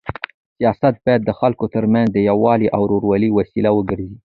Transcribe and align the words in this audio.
سیاست 0.57 0.93
باید 1.05 1.21
د 1.25 1.31
خلکو 1.39 1.65
تر 1.73 1.83
منځ 1.93 2.07
د 2.11 2.17
یووالي 2.29 2.67
او 2.75 2.81
ورورولۍ 2.83 3.29
وسیله 3.33 3.69
وګرځي. 3.73 4.17